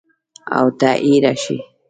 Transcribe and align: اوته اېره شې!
اوته 0.57 0.89
اېره 1.05 1.33
شې! 1.41 1.57